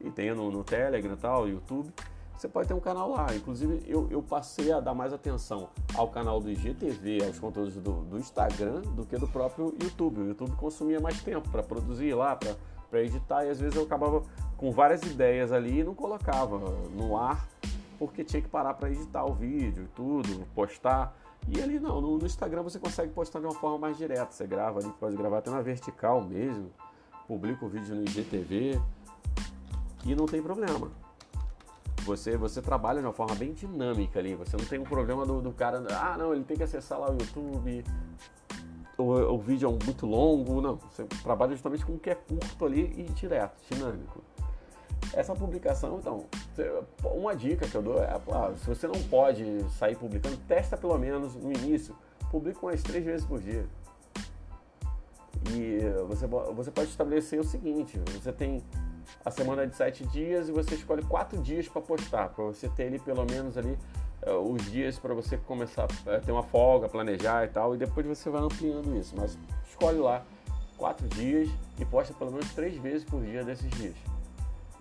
e 0.00 0.08
tenho 0.08 0.36
no, 0.36 0.52
no 0.52 0.62
Telegram 0.62 1.14
e 1.14 1.16
tal, 1.16 1.48
YouTube. 1.48 1.92
Você 2.36 2.46
pode 2.46 2.68
ter 2.68 2.74
um 2.74 2.80
canal 2.80 3.10
lá. 3.10 3.34
Inclusive, 3.34 3.82
eu, 3.88 4.06
eu 4.08 4.22
passei 4.22 4.70
a 4.70 4.78
dar 4.78 4.94
mais 4.94 5.12
atenção 5.12 5.70
ao 5.96 6.06
canal 6.06 6.38
do 6.38 6.48
IGTV, 6.48 7.24
aos 7.26 7.40
conteúdos 7.40 7.74
do, 7.74 8.04
do 8.04 8.16
Instagram, 8.16 8.82
do 8.94 9.04
que 9.04 9.18
do 9.18 9.26
próprio 9.26 9.74
YouTube. 9.82 10.20
O 10.20 10.28
YouTube 10.28 10.52
consumia 10.52 11.00
mais 11.00 11.20
tempo 11.20 11.48
para 11.50 11.64
produzir 11.64 12.14
lá, 12.14 12.36
para 12.36 12.54
para 12.90 13.02
editar 13.02 13.44
e 13.44 13.50
às 13.50 13.60
vezes 13.60 13.76
eu 13.76 13.82
acabava 13.82 14.22
com 14.56 14.72
várias 14.72 15.02
ideias 15.02 15.52
ali 15.52 15.80
e 15.80 15.84
não 15.84 15.94
colocava 15.94 16.58
no 16.90 17.16
ar 17.16 17.46
porque 17.98 18.22
tinha 18.22 18.40
que 18.40 18.48
parar 18.48 18.74
para 18.74 18.90
editar 18.90 19.24
o 19.24 19.34
vídeo 19.34 19.84
e 19.84 19.88
tudo, 19.88 20.46
postar. 20.54 21.16
E 21.48 21.60
ali 21.60 21.80
não, 21.80 22.00
no, 22.00 22.24
Instagram 22.24 22.62
você 22.62 22.78
consegue 22.78 23.12
postar 23.12 23.40
de 23.40 23.46
uma 23.46 23.54
forma 23.54 23.78
mais 23.78 23.96
direta. 23.98 24.30
Você 24.30 24.46
grava 24.46 24.78
ali, 24.78 24.90
pode 25.00 25.16
gravar 25.16 25.38
até 25.38 25.50
na 25.50 25.60
vertical 25.60 26.22
mesmo, 26.22 26.70
publica 27.26 27.64
o 27.64 27.68
vídeo 27.68 27.94
no 27.96 28.02
IGTV 28.02 28.80
e 30.06 30.14
não 30.14 30.26
tem 30.26 30.40
problema. 30.40 30.90
Você, 32.04 32.36
você 32.36 32.62
trabalha 32.62 33.00
de 33.00 33.06
uma 33.06 33.12
forma 33.12 33.34
bem 33.34 33.52
dinâmica 33.52 34.18
ali. 34.18 34.34
Você 34.36 34.56
não 34.56 34.64
tem 34.64 34.78
um 34.78 34.84
problema 34.84 35.26
do, 35.26 35.42
do 35.42 35.52
cara, 35.52 35.84
ah 35.90 36.16
não, 36.16 36.32
ele 36.32 36.44
tem 36.44 36.56
que 36.56 36.62
acessar 36.62 36.98
lá 36.98 37.10
o 37.10 37.14
YouTube, 37.14 37.84
o, 38.98 39.34
o 39.34 39.38
vídeo 39.38 39.68
é 39.68 39.84
muito 39.84 40.06
longo, 40.06 40.60
não. 40.60 40.76
Você 40.76 41.04
trabalha 41.22 41.52
justamente 41.52 41.86
com 41.86 41.94
o 41.94 41.98
que 41.98 42.10
é 42.10 42.14
curto 42.14 42.66
ali 42.66 42.92
e 42.96 43.04
direto, 43.04 43.54
dinâmico. 43.70 44.22
Essa 45.14 45.34
publicação, 45.34 45.98
então, 45.98 46.26
uma 47.04 47.34
dica 47.34 47.66
que 47.66 47.74
eu 47.74 47.82
dou 47.82 48.02
é, 48.02 48.10
ah, 48.10 48.52
se 48.56 48.66
você 48.66 48.86
não 48.86 49.00
pode 49.04 49.64
sair 49.70 49.96
publicando, 49.96 50.36
testa 50.48 50.76
pelo 50.76 50.98
menos 50.98 51.34
no 51.36 51.52
início, 51.52 51.96
publica 52.30 52.58
umas 52.66 52.82
três 52.82 53.04
vezes 53.04 53.24
por 53.24 53.40
dia. 53.40 53.64
E 55.54 55.78
você, 56.08 56.26
você 56.26 56.70
pode 56.70 56.90
estabelecer 56.90 57.40
o 57.40 57.44
seguinte, 57.44 57.98
você 58.12 58.32
tem 58.32 58.62
a 59.24 59.30
semana 59.30 59.66
de 59.66 59.76
sete 59.76 60.04
dias 60.06 60.48
e 60.48 60.52
você 60.52 60.74
escolhe 60.74 61.02
quatro 61.04 61.40
dias 61.40 61.68
para 61.68 61.80
postar, 61.80 62.28
para 62.30 62.44
você 62.44 62.68
ter 62.68 62.88
ali 62.88 62.98
pelo 62.98 63.24
menos 63.24 63.56
ali 63.56 63.78
os 64.26 64.70
dias 64.70 64.98
para 64.98 65.14
você 65.14 65.36
começar 65.36 65.86
a 66.06 66.12
é, 66.12 66.18
ter 66.20 66.32
uma 66.32 66.42
folga, 66.42 66.88
planejar 66.88 67.44
e 67.44 67.48
tal, 67.48 67.74
e 67.74 67.78
depois 67.78 68.06
você 68.06 68.28
vai 68.28 68.42
ampliando 68.42 68.96
isso. 68.96 69.14
Mas 69.16 69.38
escolhe 69.68 69.98
lá 69.98 70.24
quatro 70.76 71.06
dias 71.08 71.48
e 71.78 71.84
posta 71.84 72.14
pelo 72.14 72.30
menos 72.30 72.52
três 72.52 72.76
vezes 72.78 73.04
por 73.04 73.22
dia 73.22 73.44
desses 73.44 73.70
dias. 73.70 73.96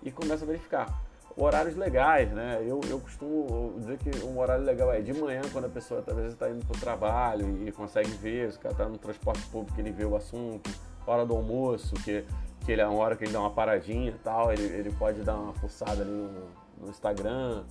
E 0.04 0.12
começa 0.12 0.44
a 0.44 0.48
verificar. 0.48 1.02
Horários 1.36 1.76
legais, 1.76 2.32
né? 2.32 2.58
Eu, 2.66 2.82
eu 2.90 3.00
costumo 3.00 3.76
dizer 3.78 4.00
que 4.00 4.26
um 4.26 4.40
horário 4.40 4.64
legal 4.64 4.92
é 4.92 5.02
de 5.02 5.14
manhã, 5.14 5.42
quando 5.52 5.66
a 5.66 5.70
pessoa 5.70 6.02
talvez 6.02 6.34
está 6.34 6.50
indo 6.50 6.66
para 6.66 6.76
o 6.76 6.80
trabalho 6.80 7.68
e 7.68 7.72
consegue 7.72 8.10
ver, 8.10 8.52
se 8.52 8.58
o 8.58 8.62
cara 8.62 8.74
está 8.74 8.90
no 8.90 8.98
transporte 8.98 9.46
público, 9.48 9.80
ele 9.80 9.92
vê 9.92 10.04
o 10.04 10.16
assunto, 10.16 10.68
hora 11.06 11.26
do 11.28 11.36
almoço, 11.36 11.94
que, 11.98 12.26
que 12.66 12.72
ele 12.72 12.82
é 12.82 12.88
uma 12.88 12.98
hora 12.98 13.16
que 13.16 13.24
ele 13.24 13.34
dá 13.34 13.40
uma 13.40 13.52
paradinha 13.52 14.10
e 14.10 14.20
tal, 14.20 14.52
ele, 14.52 14.64
ele 14.64 14.92
pode 14.94 15.22
dar 15.22 15.36
uma 15.36 15.54
forçada 15.54 16.02
ali 16.02 16.10
no, 16.10 16.50
no 16.82 16.90
Instagram, 16.90 17.64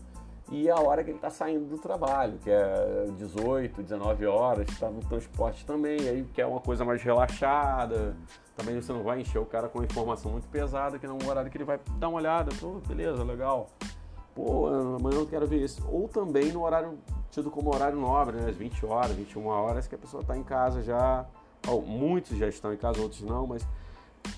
e 0.50 0.70
a 0.70 0.76
hora 0.76 1.02
que 1.02 1.10
ele 1.10 1.18
está 1.18 1.30
saindo 1.30 1.66
do 1.66 1.78
trabalho, 1.78 2.38
que 2.38 2.50
é 2.50 3.06
18, 3.16 3.82
19 3.82 4.26
horas, 4.26 4.68
está 4.68 4.88
no 4.88 5.00
transporte 5.00 5.66
também, 5.66 5.98
aí 6.08 6.24
quer 6.32 6.42
é 6.42 6.46
uma 6.46 6.60
coisa 6.60 6.84
mais 6.84 7.02
relaxada, 7.02 8.16
também 8.56 8.80
você 8.80 8.92
não 8.92 9.02
vai 9.02 9.20
encher 9.20 9.38
o 9.38 9.44
cara 9.44 9.68
com 9.68 9.82
informação 9.82 10.30
muito 10.30 10.48
pesada, 10.48 10.98
que 10.98 11.06
não 11.06 11.18
é 11.20 11.24
um 11.24 11.28
horário 11.28 11.50
que 11.50 11.56
ele 11.56 11.64
vai 11.64 11.80
dar 11.98 12.08
uma 12.08 12.18
olhada, 12.18 12.50
pô, 12.60 12.80
beleza, 12.86 13.22
legal. 13.24 13.68
Pô, 14.34 14.68
amanhã 14.68 15.18
eu 15.18 15.26
quero 15.26 15.46
ver 15.46 15.62
isso. 15.62 15.82
Ou 15.90 16.08
também 16.08 16.52
no 16.52 16.62
horário 16.62 16.98
tido 17.30 17.50
como 17.50 17.74
horário 17.74 17.98
nobre, 17.98 18.36
né, 18.36 18.48
às 18.48 18.56
20 18.56 18.86
horas, 18.86 19.12
21 19.12 19.46
horas, 19.46 19.86
que 19.86 19.94
a 19.94 19.98
pessoa 19.98 20.22
está 20.22 20.36
em 20.36 20.42
casa 20.42 20.80
já, 20.82 21.26
oh, 21.68 21.80
muitos 21.80 22.36
já 22.38 22.48
estão 22.48 22.72
em 22.72 22.76
casa, 22.76 23.00
outros 23.00 23.22
não, 23.22 23.46
mas 23.46 23.66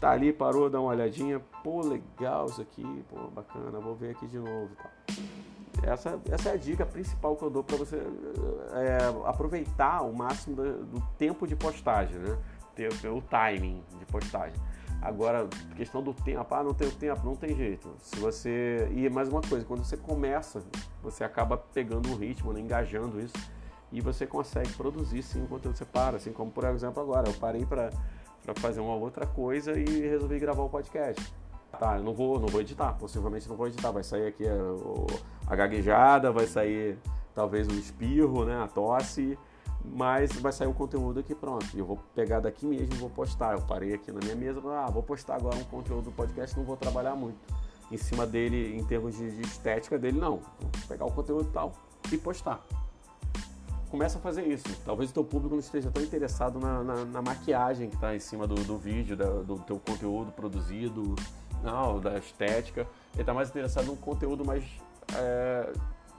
tá 0.01 0.11
ali, 0.11 0.33
parou, 0.33 0.69
dá 0.69 0.81
uma 0.81 0.91
olhadinha, 0.91 1.41
pô, 1.63 1.81
legal 1.81 2.47
isso 2.47 2.61
aqui, 2.61 3.05
pô, 3.09 3.29
bacana, 3.29 3.79
vou 3.79 3.95
ver 3.95 4.11
aqui 4.11 4.27
de 4.27 4.39
novo, 4.39 4.71
tá. 4.77 4.91
Essa, 5.83 6.21
essa 6.31 6.51
é 6.51 6.53
a 6.53 6.57
dica 6.57 6.85
principal 6.85 7.37
que 7.37 7.43
eu 7.43 7.51
dou 7.51 7.63
para 7.63 7.77
você 7.77 7.97
é, 7.97 8.99
aproveitar 9.25 10.03
o 10.03 10.13
máximo 10.13 10.57
do, 10.57 10.85
do, 10.85 11.01
tempo 11.17 11.47
de 11.47 11.55
postagem, 11.55 12.17
né? 12.19 12.37
Ter, 12.75 12.93
ter, 13.01 13.09
o 13.09 13.21
timing 13.21 13.83
de 13.99 14.05
postagem. 14.07 14.55
Agora, 15.01 15.49
questão 15.77 16.03
do 16.03 16.13
tempo, 16.13 16.55
ah, 16.55 16.63
não 16.63 16.75
tem 16.75 16.91
tempo, 16.91 17.25
não 17.25 17.37
tem 17.37 17.55
jeito. 17.55 17.95
Se 18.01 18.17
você. 18.19 18.89
E 18.93 19.09
mais 19.09 19.29
uma 19.29 19.41
coisa, 19.41 19.65
quando 19.65 19.85
você 19.85 19.97
começa, 19.97 20.63
você 21.03 21.23
acaba 21.23 21.57
pegando 21.57 22.11
o 22.11 22.17
ritmo, 22.17 22.53
né? 22.53 22.61
engajando 22.61 23.21
isso, 23.21 23.37
e 23.93 24.01
você 24.01 24.27
consegue 24.27 24.73
produzir 24.75 25.23
sim 25.23 25.47
o 25.49 25.59
que 25.59 25.69
você 25.69 25.85
para. 25.85 26.17
Assim 26.17 26.33
como, 26.33 26.51
por 26.51 26.65
exemplo, 26.65 27.01
agora, 27.01 27.29
eu 27.29 27.35
parei 27.35 27.65
para 27.65 27.91
fazer 28.57 28.81
uma 28.81 28.95
outra 28.95 29.27
coisa 29.27 29.79
e 29.79 29.85
resolvi 29.85 30.39
gravar 30.39 30.65
um 30.65 30.69
podcast 30.69 31.23
Tá, 31.79 31.97
eu 31.97 32.03
não 32.03 32.15
vou, 32.15 32.41
não 32.41 32.49
vou 32.49 32.61
editar, 32.61 32.93
possivelmente 32.95 33.49
não 33.49 33.57
vou 33.57 33.69
editar, 33.69 33.91
vai 33.91 34.03
sair 34.03 34.27
aqui 34.27 34.45
a, 34.47 35.53
a 35.53 35.55
gaguejada, 35.55 36.33
vai 36.33 36.47
sair 36.47 36.99
talvez 37.35 37.69
o 37.69 37.73
espirro, 37.73 38.45
né, 38.45 38.61
a 38.61 38.67
tosse, 38.67 39.39
mas 39.85 40.33
vai 40.41 40.53
sair 40.53 40.67
o 40.67 40.75
conteúdo 40.75 41.21
aqui 41.21 41.35
pronto. 41.35 41.67
Eu 41.77 41.85
vou 41.85 41.99
pegar 42.15 42.41
daqui 42.41 42.67
mesmo 42.67 42.95
e 42.95 42.97
vou 42.97 43.11
postar. 43.11 43.55
Eu 43.55 43.63
parei 43.63 43.95
aqui 43.95 44.11
na 44.11 44.19
minha 44.21 44.35
mesa, 44.35 44.61
ah, 44.75 44.91
vou 44.91 45.03
postar 45.03 45.37
agora 45.37 45.57
um 45.57 45.65
conteúdo 45.65 46.07
do 46.07 46.13
podcast, 46.13 46.57
não 46.57 46.65
vou 46.65 46.77
trabalhar 46.77 47.15
muito 47.15 47.39
em 47.91 47.97
cima 47.97 48.27
dele 48.27 48.77
em 48.77 48.85
termos 48.85 49.17
de, 49.17 49.31
de 49.31 49.43
estética 49.43 49.99
dele, 49.99 50.19
não. 50.19 50.39
Vou 50.61 50.71
pegar 50.89 51.05
o 51.05 51.13
conteúdo 51.13 51.49
tal 51.53 51.73
e 52.11 52.19
postar. 52.19 52.61
Começa 53.91 54.19
a 54.19 54.21
fazer 54.21 54.47
isso. 54.47 54.65
Talvez 54.85 55.11
o 55.11 55.15
teu 55.15 55.25
público 55.25 55.55
não 55.55 55.61
esteja 55.61 55.91
tão 55.91 56.03
interessado 56.03 56.59
na, 56.59 56.85
na, 56.85 57.05
na 57.07 57.23
maquiagem 57.23 57.89
que 57.89 57.95
está 57.95 58.15
em 58.15 58.19
cima 58.19 58.47
do, 58.47 58.55
do 58.57 58.77
vídeo, 58.77 59.17
da, 59.17 59.31
do 59.31 59.59
teu 59.61 59.79
conteúdo 59.79 60.31
produzido, 60.33 61.15
da 62.01 62.19
estética. 62.19 62.87
Ele 63.13 63.23
está 63.23 63.35
mais 63.35 63.49
interessado 63.49 63.87
num 63.87 63.97
conteúdo 63.97 64.45
mais, 64.45 64.65
é, 65.15 65.73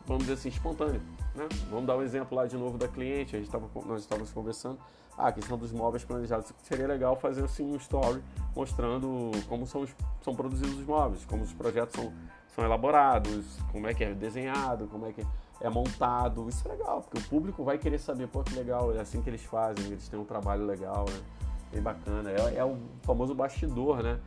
vamos 0.06 0.24
dizer 0.24 0.34
assim, 0.34 0.50
espontâneo. 0.50 1.02
Né? 1.36 1.48
Vamos 1.70 1.86
dar 1.86 1.98
um 1.98 2.02
exemplo 2.02 2.38
lá 2.38 2.46
de 2.46 2.58
novo 2.58 2.78
da 2.78 2.88
cliente. 2.88 3.36
A 3.36 3.40
gente 3.40 3.52
tava, 3.52 3.70
nós 3.86 4.02
estávamos 4.02 4.32
conversando. 4.32 4.78
Ah, 5.18 5.28
a 5.28 5.32
questão 5.34 5.58
dos 5.58 5.72
móveis 5.72 6.04
planejados. 6.04 6.52
Seria 6.64 6.88
legal 6.88 7.16
fazer 7.16 7.44
assim 7.44 7.64
um 7.64 7.76
story 7.76 8.24
mostrando 8.56 9.32
como 9.50 9.68
são, 9.68 9.86
são 10.24 10.34
produzidos 10.34 10.80
os 10.80 10.86
móveis, 10.86 11.26
como 11.26 11.44
os 11.44 11.52
projetos 11.52 11.94
são, 11.94 12.14
são 12.56 12.64
elaborados, 12.64 13.58
como 13.72 13.86
é 13.88 13.94
que 13.94 14.04
é 14.04 14.14
desenhado, 14.14 14.88
como 14.88 15.06
é 15.06 15.12
que 15.12 15.26
é 15.60 15.70
montado. 15.70 16.48
Isso 16.48 16.66
é 16.68 16.72
legal, 16.72 17.02
porque 17.02 17.18
o 17.18 17.30
público 17.30 17.66
vai 17.66 17.78
querer 17.78 18.00
saber, 18.00 18.28
pô, 18.28 18.44
que 18.44 18.56
legal, 18.56 18.96
é 18.96 19.02
assim 19.02 19.22
que 19.22 19.30
eles 19.30 19.44
fazem, 19.44 19.86
eles 19.88 20.08
têm 20.08 20.18
um 20.18 20.24
trabalho 20.24 20.66
legal, 20.66 21.06
né? 21.10 21.20
Bem 21.72 21.82
bacana. 21.82 22.32
É, 22.32 22.56
é 22.56 22.64
o 22.66 22.78
famoso 23.04 23.36
bastidor, 23.36 24.02
né? 24.02 24.20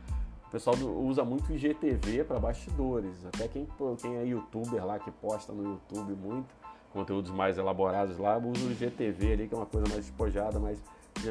Pessoal 0.53 0.75
usa 0.77 1.25
muito 1.25 1.51
IGTV 1.51 2.25
para 2.25 2.39
bastidores. 2.39 3.25
Até 3.25 3.47
quem, 3.47 3.67
quem 3.99 4.17
é 4.17 4.23
youtuber 4.23 4.85
lá, 4.85 4.99
que 4.99 5.09
posta 5.09 5.51
no 5.51 5.63
YouTube 5.63 6.13
muito, 6.13 6.53
conteúdos 6.91 7.31
mais 7.31 7.57
elaborados 7.57 8.19
lá, 8.19 8.37
usa 8.37 8.67
o 8.67 8.71
IGTV 8.71 9.33
ali, 9.33 9.47
que 9.47 9.55
é 9.55 9.57
uma 9.57 9.65
coisa 9.65 9.87
mais 9.89 10.05
despojada, 10.05 10.59
mas 10.59 10.79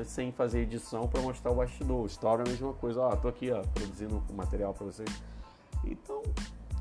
sem 0.06 0.32
fazer 0.32 0.62
edição 0.62 1.06
para 1.06 1.20
mostrar 1.20 1.52
o 1.52 1.54
bastidor. 1.54 2.02
O 2.02 2.06
story 2.06 2.42
é 2.42 2.48
a 2.48 2.50
mesma 2.50 2.72
coisa. 2.72 3.00
Ó, 3.00 3.14
tô 3.14 3.28
aqui, 3.28 3.52
ó, 3.52 3.62
produzindo 3.62 4.20
material 4.34 4.74
para 4.74 4.86
vocês. 4.86 5.08
Então, 5.84 6.20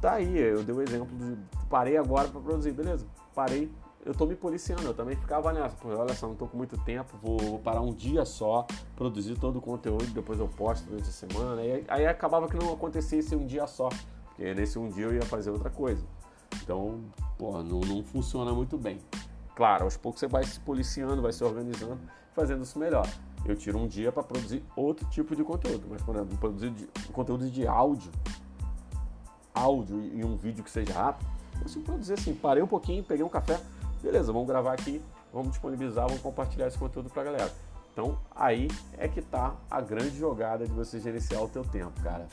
tá 0.02 0.14
aí. 0.14 0.36
Eu 0.36 0.64
dei 0.64 0.74
o 0.74 0.80
um 0.80 0.82
exemplo 0.82 1.16
de 1.16 1.38
parei 1.70 1.96
agora 1.96 2.28
para 2.28 2.42
produzir, 2.42 2.72
beleza? 2.72 3.06
Parei, 3.36 3.72
eu 4.06 4.14
tô 4.14 4.26
me 4.26 4.36
policiando, 4.36 4.84
eu 4.84 4.94
também 4.94 5.16
ficava 5.16 5.54
nessa, 5.54 5.76
pô, 5.76 5.90
olha 5.90 6.14
só, 6.14 6.28
não 6.28 6.36
tô 6.36 6.48
com 6.48 6.58
muito 6.58 6.78
tempo, 6.80 7.18
vou 7.22 7.60
parar 7.60 7.82
um 7.82 7.94
dia 7.94 8.26
só, 8.26 8.66
produzir 8.96 9.38
todo 9.40 9.58
o 9.58 9.62
conteúdo, 9.62 10.06
depois 10.08 10.40
eu 10.40 10.48
posto 10.48 10.86
durante 10.86 11.10
a 11.10 11.12
semana, 11.12 11.64
e 11.64 11.84
aí 11.88 12.08
acabava 12.08 12.48
que 12.48 12.58
não 12.58 12.74
acontecesse 12.74 13.36
um 13.36 13.46
dia 13.46 13.68
só, 13.68 13.90
porque 14.26 14.54
nesse 14.54 14.80
um 14.80 14.90
dia 14.90 15.06
eu 15.06 15.14
ia 15.14 15.22
fazer 15.22 15.52
outra 15.52 15.70
coisa. 15.70 16.04
Então, 16.64 17.00
pô, 17.38 17.62
não, 17.64 17.80
não 17.82 18.04
funciona 18.04 18.52
muito 18.54 18.78
bem. 18.78 19.00
Claro, 19.56 19.84
aos 19.84 19.98
poucos 19.98 20.20
você 20.20 20.28
vai 20.28 20.44
se 20.44 20.60
policiando, 20.60 21.22
vai 21.22 21.32
se 21.32 21.44
organizando, 21.44 22.00
fazendo 22.34 22.64
isso 22.64 22.80
melhor. 22.80 23.08
Eu 23.46 23.56
tiro 23.56 23.78
um 23.78 23.88
dia 23.88 24.12
para 24.12 24.24
produzir 24.24 24.64
outro 24.76 25.06
tipo 25.10 25.36
de 25.36 25.44
conteúdo, 25.44 25.88
mas 25.90 26.02
por 26.02 26.16
exemplo, 26.16 26.38
produzir 26.38 26.72
de, 26.72 26.88
conteúdo 27.12 27.50
de 27.50 27.68
áudio, 27.68 28.12
áudio 29.54 30.00
e 30.14 30.24
um 30.24 30.36
vídeo 30.38 30.64
que 30.64 30.72
seja 30.72 30.94
rápido, 30.94 31.30
eu 31.56 31.62
consigo 31.62 31.86
produzir 31.86 32.14
assim, 32.14 32.34
parei 32.34 32.64
um 32.64 32.68
pouquinho, 32.68 33.04
peguei 33.04 33.24
um 33.24 33.30
café, 33.30 33.60
beleza, 34.02 34.32
vamos 34.32 34.48
gravar 34.48 34.74
aqui, 34.74 35.02
vamos 35.32 35.52
disponibilizar, 35.52 36.08
vamos 36.08 36.22
compartilhar 36.22 36.68
esse 36.68 36.78
conteúdo 36.78 37.10
para 37.10 37.22
a 37.22 37.26
galera. 37.26 37.52
Então 37.94 38.18
aí 38.36 38.68
é 38.98 39.08
que 39.08 39.20
está 39.20 39.56
a 39.70 39.82
grande 39.82 40.18
jogada 40.18 40.66
de 40.66 40.72
você 40.72 41.00
gerenciar 41.00 41.44
o 41.44 41.50
teu 41.50 41.64
tempo, 41.64 42.02
cara. 42.02 42.28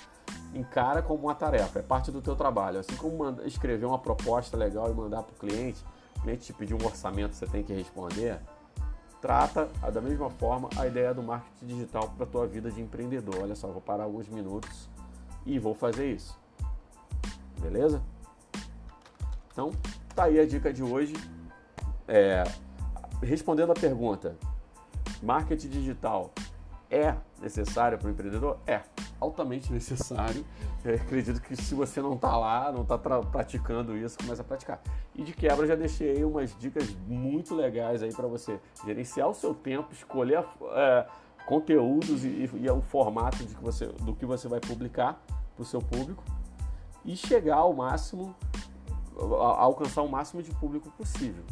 Encara 0.54 1.02
como 1.02 1.24
uma 1.24 1.34
tarefa, 1.34 1.80
é 1.80 1.82
parte 1.82 2.10
do 2.10 2.22
teu 2.22 2.34
trabalho. 2.34 2.80
Assim 2.80 2.96
como 2.96 3.28
escrever 3.42 3.84
uma 3.84 3.98
proposta 3.98 4.56
legal 4.56 4.90
e 4.90 4.94
mandar 4.94 5.22
para 5.22 5.32
o 5.32 5.38
cliente, 5.38 5.84
o 6.16 6.22
cliente 6.22 6.46
te 6.46 6.52
pedir 6.52 6.74
um 6.74 6.84
orçamento, 6.84 7.34
você 7.34 7.46
tem 7.46 7.62
que 7.62 7.72
responder, 7.72 8.40
trata 9.20 9.68
da 9.92 10.00
mesma 10.00 10.30
forma 10.30 10.68
a 10.76 10.86
ideia 10.86 11.12
do 11.12 11.22
marketing 11.22 11.66
digital 11.66 12.08
para 12.16 12.24
a 12.24 12.28
tua 12.28 12.46
vida 12.46 12.70
de 12.70 12.80
empreendedor. 12.80 13.42
Olha 13.42 13.54
só, 13.54 13.68
vou 13.68 13.80
parar 13.80 14.04
alguns 14.04 14.28
minutos 14.28 14.88
e 15.44 15.58
vou 15.58 15.74
fazer 15.74 16.12
isso. 16.12 16.38
Beleza? 17.60 18.00
Então, 19.52 19.72
tá 20.14 20.24
aí 20.24 20.38
a 20.38 20.46
dica 20.46 20.72
de 20.72 20.84
hoje. 20.84 21.14
É, 22.08 22.42
respondendo 23.22 23.70
a 23.70 23.74
pergunta, 23.74 24.34
marketing 25.22 25.68
digital 25.68 26.32
é 26.90 27.14
necessário 27.40 27.98
para 27.98 28.08
o 28.08 28.10
empreendedor? 28.10 28.58
É, 28.66 28.80
altamente 29.20 29.70
necessário. 29.70 30.44
Eu 30.82 30.94
acredito 30.94 31.40
que 31.42 31.54
se 31.54 31.74
você 31.74 32.00
não 32.00 32.14
está 32.14 32.36
lá, 32.36 32.72
não 32.72 32.82
está 32.82 32.96
praticando 32.98 33.96
isso, 33.96 34.16
comece 34.18 34.40
a 34.40 34.44
praticar. 34.44 34.80
E 35.14 35.22
de 35.22 35.32
quebra 35.32 35.66
já 35.66 35.74
deixei 35.74 36.24
umas 36.24 36.56
dicas 36.58 36.96
muito 37.06 37.54
legais 37.54 38.02
aí 38.02 38.12
para 38.12 38.26
você 38.26 38.58
gerenciar 38.84 39.28
o 39.28 39.34
seu 39.34 39.54
tempo, 39.54 39.92
escolher 39.92 40.44
é, 40.72 41.06
conteúdos 41.46 42.24
e, 42.24 42.28
e, 42.28 42.50
e, 42.54 42.70
o 42.70 42.80
formato 42.80 43.44
de 43.44 43.54
que 43.54 43.62
você, 43.62 43.86
do 43.86 44.14
que 44.14 44.24
você 44.24 44.48
vai 44.48 44.60
publicar 44.60 45.20
para 45.54 45.62
o 45.62 45.66
seu 45.66 45.80
público 45.80 46.24
e 47.04 47.16
chegar 47.16 47.56
ao 47.56 47.74
máximo, 47.74 48.34
a, 49.18 49.62
alcançar 49.62 50.02
o 50.02 50.08
máximo 50.08 50.42
de 50.42 50.52
público 50.52 50.90
possível 50.92 51.44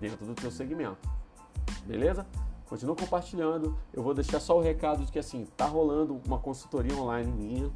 dentro 0.00 0.24
do 0.24 0.34
teu 0.34 0.50
segmento. 0.50 1.08
Beleza? 1.84 2.26
Continua 2.66 2.96
compartilhando. 2.96 3.76
Eu 3.92 4.02
vou 4.02 4.14
deixar 4.14 4.40
só 4.40 4.56
o 4.56 4.60
recado 4.60 5.04
de 5.04 5.12
que 5.12 5.18
assim, 5.18 5.46
tá 5.56 5.66
rolando 5.66 6.20
uma 6.24 6.38
consultoria 6.38 6.96
online 6.96 7.30
minha. 7.30 7.70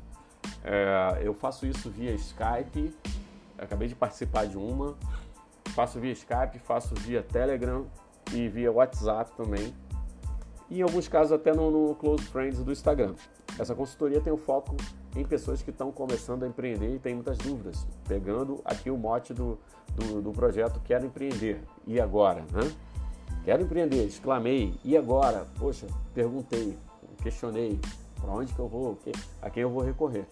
É, 0.62 1.20
eu 1.22 1.34
faço 1.34 1.66
isso 1.66 1.90
via 1.90 2.12
Skype. 2.12 2.94
Acabei 3.58 3.88
de 3.88 3.94
participar 3.94 4.46
de 4.46 4.56
uma. 4.56 4.96
Faço 5.74 5.98
via 5.98 6.12
Skype, 6.12 6.58
faço 6.60 6.94
via 6.94 7.22
Telegram 7.22 7.86
e 8.32 8.48
via 8.48 8.70
WhatsApp 8.70 9.32
também. 9.36 9.74
E 10.70 10.78
em 10.78 10.82
alguns 10.82 11.08
casos 11.08 11.32
até 11.32 11.52
no, 11.52 11.70
no 11.70 11.94
Close 11.96 12.24
Friends 12.24 12.62
do 12.62 12.72
Instagram. 12.72 13.14
Essa 13.58 13.74
consultoria 13.74 14.20
tem 14.20 14.32
o 14.32 14.36
foco 14.36 14.76
em 15.14 15.24
pessoas 15.24 15.62
que 15.62 15.70
estão 15.70 15.92
começando 15.92 16.42
a 16.42 16.48
empreender 16.48 16.94
e 16.94 16.98
têm 16.98 17.14
muitas 17.14 17.38
dúvidas. 17.38 17.86
Pegando 18.08 18.60
aqui 18.64 18.90
o 18.90 18.96
mote 18.96 19.32
do, 19.32 19.58
do, 19.94 20.20
do 20.20 20.32
projeto 20.32 20.80
Quero 20.84 21.06
Empreender. 21.06 21.60
E 21.86 22.00
agora? 22.00 22.40
Né? 22.52 22.72
Quero 23.44 23.62
empreender, 23.62 24.04
exclamei. 24.04 24.74
E 24.84 24.96
agora? 24.96 25.46
Poxa, 25.58 25.86
perguntei, 26.12 26.76
questionei. 27.22 27.78
Para 28.20 28.32
onde 28.32 28.52
que 28.52 28.58
eu 28.58 28.66
vou? 28.66 28.98
A 29.42 29.50
quem 29.50 29.62
eu 29.62 29.70
vou 29.70 29.82
recorrer? 29.82 30.26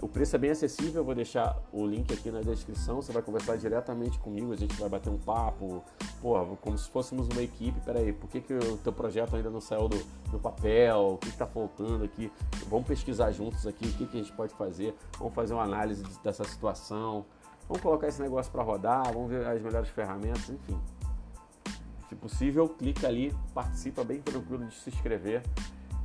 O 0.00 0.06
preço 0.06 0.36
é 0.36 0.38
bem 0.38 0.50
acessível, 0.50 1.00
eu 1.00 1.04
vou 1.04 1.14
deixar 1.14 1.60
o 1.72 1.84
link 1.84 2.12
aqui 2.12 2.30
na 2.30 2.40
descrição. 2.40 3.02
Você 3.02 3.12
vai 3.12 3.20
conversar 3.20 3.56
diretamente 3.56 4.16
comigo, 4.20 4.52
a 4.52 4.56
gente 4.56 4.78
vai 4.78 4.88
bater 4.88 5.10
um 5.10 5.18
papo, 5.18 5.82
pô, 6.22 6.56
como 6.56 6.78
se 6.78 6.88
fôssemos 6.88 7.26
uma 7.28 7.42
equipe. 7.42 7.80
Peraí, 7.80 8.12
por 8.12 8.30
que, 8.30 8.40
que 8.40 8.54
o 8.54 8.76
teu 8.76 8.92
projeto 8.92 9.34
ainda 9.34 9.50
não 9.50 9.60
saiu 9.60 9.88
do, 9.88 9.98
do 10.30 10.38
papel? 10.38 11.14
O 11.14 11.18
que 11.18 11.28
está 11.28 11.48
faltando 11.48 12.04
aqui? 12.04 12.30
Vamos 12.68 12.86
pesquisar 12.86 13.32
juntos 13.32 13.66
aqui 13.66 13.88
o 13.88 13.92
que, 13.92 14.06
que 14.06 14.18
a 14.18 14.22
gente 14.22 14.32
pode 14.34 14.54
fazer. 14.54 14.94
Vamos 15.18 15.34
fazer 15.34 15.54
uma 15.54 15.64
análise 15.64 16.04
dessa 16.22 16.44
situação. 16.44 17.26
Vamos 17.66 17.82
colocar 17.82 18.06
esse 18.06 18.22
negócio 18.22 18.52
para 18.52 18.62
rodar, 18.62 19.12
vamos 19.12 19.28
ver 19.28 19.44
as 19.46 19.60
melhores 19.60 19.88
ferramentas, 19.88 20.48
enfim. 20.48 20.80
Se 22.08 22.14
possível, 22.14 22.68
clica 22.68 23.08
ali, 23.08 23.34
participa 23.52 24.04
bem 24.04 24.22
tranquilo 24.22 24.64
de 24.64 24.74
se 24.74 24.90
inscrever. 24.90 25.42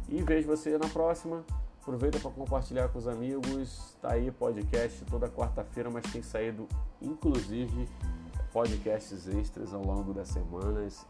E 0.09 0.21
vejo 0.23 0.47
você 0.47 0.77
na 0.79 0.89
próxima. 0.89 1.45
Aproveita 1.83 2.17
para 2.17 2.31
compartilhar 2.31 2.87
com 2.87 2.97
os 2.97 3.09
amigos. 3.09 3.97
Tá 4.01 4.13
aí 4.13 4.31
podcast 4.31 5.03
toda 5.03 5.27
quarta-feira, 5.27 5.89
mas 5.91 6.09
tem 6.09 6.23
saído 6.23 6.65
inclusive 7.01 7.89
podcasts 8.53 9.27
extras 9.27 9.73
ao 9.73 9.83
longo 9.83 10.13
das 10.13 10.29
semanas. 10.29 11.05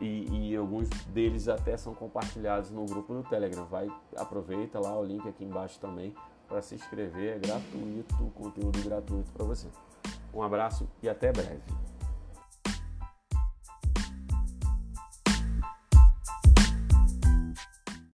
E, 0.00 0.50
e, 0.50 0.56
alguns 0.56 0.88
deles 1.06 1.48
até 1.48 1.76
são 1.76 1.94
compartilhados 1.94 2.70
no 2.70 2.84
grupo 2.84 3.14
do 3.14 3.22
Telegram. 3.22 3.64
Vai, 3.66 3.88
aproveita 4.16 4.80
lá 4.80 4.98
o 4.98 5.04
link 5.04 5.26
aqui 5.28 5.44
embaixo 5.44 5.78
também 5.78 6.12
para 6.48 6.62
se 6.62 6.74
inscrever. 6.74 7.36
É 7.36 7.38
gratuito, 7.38 8.16
conteúdo 8.34 8.82
gratuito 8.82 9.30
para 9.30 9.44
você. 9.44 9.68
Um 10.34 10.42
abraço 10.42 10.88
e 11.00 11.08
até 11.08 11.30
breve. 11.30 11.62